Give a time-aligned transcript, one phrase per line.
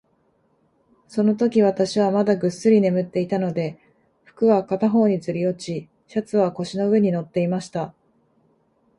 [1.07, 3.77] そのとき、私はまだぐっすり眠っていたので、
[4.23, 7.93] 服は片方にずり落ち、シャツは腰の上に載っていました。